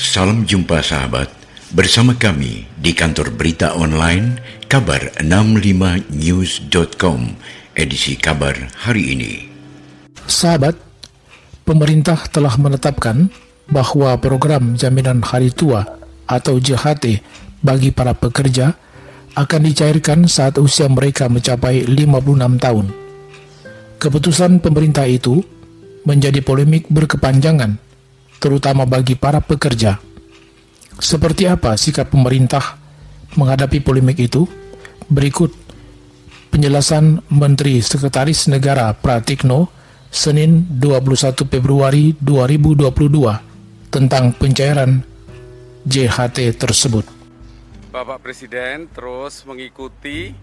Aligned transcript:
Salam 0.00 0.48
jumpa 0.48 0.80
sahabat 0.80 1.28
bersama 1.76 2.16
kami 2.16 2.64
di 2.80 2.96
kantor 2.96 3.36
berita 3.36 3.76
online 3.76 4.40
kabar 4.64 5.12
65news.com 5.20 7.36
edisi 7.76 8.16
kabar 8.16 8.56
hari 8.80 9.12
ini. 9.12 9.44
Sahabat, 10.24 10.72
pemerintah 11.68 12.16
telah 12.32 12.56
menetapkan 12.56 13.28
bahwa 13.68 14.16
program 14.16 14.72
jaminan 14.72 15.20
hari 15.20 15.52
tua 15.52 15.84
atau 16.24 16.56
JHT 16.56 17.20
bagi 17.60 17.92
para 17.92 18.16
pekerja 18.16 18.72
akan 19.36 19.60
dicairkan 19.68 20.24
saat 20.24 20.56
usia 20.56 20.88
mereka 20.88 21.28
mencapai 21.28 21.84
56 21.84 22.56
tahun. 22.56 22.88
Keputusan 24.00 24.64
pemerintah 24.64 25.04
itu 25.04 25.44
menjadi 26.08 26.40
polemik 26.40 26.88
berkepanjangan 26.88 27.89
terutama 28.40 28.88
bagi 28.88 29.14
para 29.14 29.38
pekerja. 29.44 30.00
Seperti 30.96 31.46
apa 31.46 31.76
sikap 31.76 32.08
pemerintah 32.10 32.80
menghadapi 33.36 33.84
polemik 33.84 34.18
itu? 34.18 34.48
Berikut 35.06 35.52
penjelasan 36.50 37.22
Menteri 37.30 37.78
Sekretaris 37.78 38.48
Negara 38.50 38.90
Pratikno 38.96 39.70
Senin 40.10 40.66
21 40.82 41.46
Februari 41.46 42.16
2022 42.18 43.92
tentang 43.94 44.34
pencairan 44.34 45.06
JHT 45.86 46.58
tersebut. 46.58 47.06
Bapak 47.90 48.22
Presiden 48.22 48.86
terus 48.90 49.42
mengikuti 49.46 50.34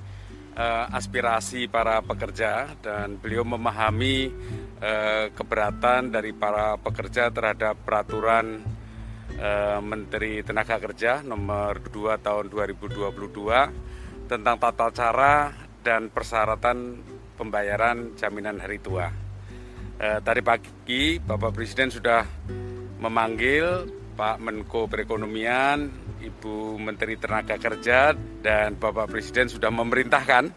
uh, 0.57 0.89
aspirasi 0.89 1.69
para 1.69 2.01
pekerja 2.01 2.73
dan 2.81 3.21
beliau 3.21 3.45
memahami 3.45 4.33
Eh, 4.77 5.33
keberatan 5.33 6.13
dari 6.13 6.37
para 6.37 6.77
pekerja 6.77 7.33
terhadap 7.33 7.81
peraturan 7.81 8.61
eh, 9.33 9.81
Menteri 9.81 10.45
Tenaga 10.45 10.77
Kerja 10.77 11.25
nomor 11.25 11.81
2 11.81 12.13
tahun 12.21 12.45
2022 12.45 14.29
tentang 14.29 14.55
tata 14.61 14.93
cara 14.93 15.49
dan 15.81 16.13
persyaratan 16.13 17.01
pembayaran 17.41 18.13
jaminan 18.21 18.61
hari 18.61 18.77
tua. 18.77 19.09
Eh, 19.97 20.21
tadi 20.21 20.45
pagi 20.45 21.17
Bapak 21.25 21.57
Presiden 21.57 21.89
sudah 21.89 22.21
memanggil 23.01 23.89
Pak 24.13 24.37
Menko 24.37 24.85
Perekonomian, 24.85 25.89
Ibu 26.27 26.75
Menteri 26.75 27.15
Tenaga 27.15 27.55
Kerja, 27.55 28.11
dan 28.43 28.75
Bapak 28.75 29.07
Presiden 29.07 29.47
sudah 29.47 29.71
memerintahkan 29.71 30.51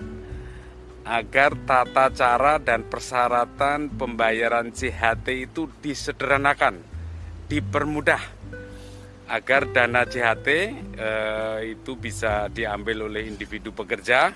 agar 1.06 1.50
tata 1.64 2.06
cara 2.12 2.60
dan 2.60 2.86
persyaratan 2.86 3.94
pembayaran 3.96 4.70
CHT 4.70 5.26
itu 5.50 5.66
disederhanakan, 5.80 6.82
dipermudah 7.48 8.22
agar 9.30 9.70
dana 9.70 10.02
CHT 10.02 10.48
eh, 10.98 11.58
itu 11.70 11.94
bisa 11.94 12.50
diambil 12.50 13.06
oleh 13.06 13.30
individu 13.30 13.70
pekerja 13.70 14.34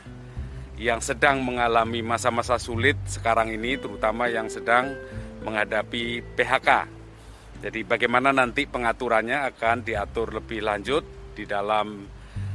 yang 0.79 0.99
sedang 0.99 1.43
mengalami 1.43 2.03
masa-masa 2.03 2.59
sulit 2.59 2.99
sekarang 3.07 3.55
ini, 3.55 3.79
terutama 3.79 4.27
yang 4.27 4.51
sedang 4.51 4.95
menghadapi 5.47 6.23
PHK. 6.35 6.71
Jadi 7.63 7.81
bagaimana 7.87 8.35
nanti 8.35 8.67
pengaturannya 8.67 9.47
akan 9.55 9.87
diatur 9.87 10.35
lebih 10.35 10.61
lanjut 10.67 11.24
di 11.35 11.45
dalam 11.45 12.07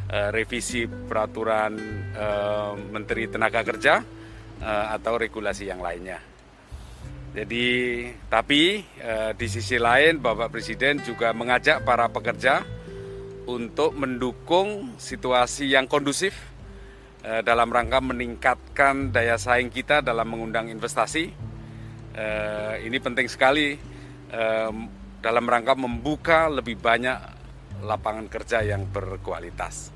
uh, 0.10 0.30
revisi 0.32 0.88
peraturan 0.88 1.76
uh, 2.16 2.74
Menteri 2.80 3.28
Tenaga 3.28 3.62
Kerja 3.62 4.00
uh, 4.64 4.86
atau 4.96 5.20
regulasi 5.20 5.68
yang 5.68 5.84
lainnya. 5.84 6.24
Jadi, 7.30 7.68
tapi 8.26 8.82
uh, 9.06 9.38
di 9.38 9.48
sisi 9.52 9.78
lain 9.78 10.18
Bapak 10.18 10.50
Presiden 10.50 11.04
juga 11.06 11.30
mengajak 11.36 11.86
para 11.86 12.10
pekerja 12.10 12.66
untuk 13.46 13.94
mendukung 13.94 14.98
situasi 14.98 15.74
yang 15.74 15.90
kondusif 15.90 16.48
dalam 17.20 17.68
rangka 17.68 18.00
meningkatkan 18.00 19.12
daya 19.12 19.36
saing 19.36 19.74
kita 19.74 20.06
dalam 20.06 20.30
mengundang 20.30 20.70
investasi. 20.70 21.34
Ini 22.80 22.98
penting 23.02 23.26
sekali 23.26 23.74
dalam 25.20 25.46
rangka 25.50 25.74
membuka 25.74 26.48
lebih 26.48 26.78
banyak 26.78 27.39
lapangan 27.84 28.32
kerja 28.32 28.64
yang 28.64 28.88
berkualitas. 28.90 29.92